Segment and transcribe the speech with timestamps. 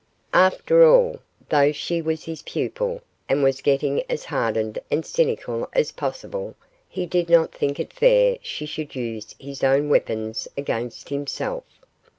[0.33, 1.19] After all,
[1.49, 6.55] though she was his pupil, and was getting as hardened and cynical as possible,
[6.89, 11.65] he did not think it fair she should use his own weapons against himself.